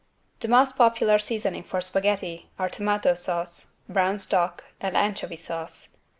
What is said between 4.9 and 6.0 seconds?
anchovy sauce.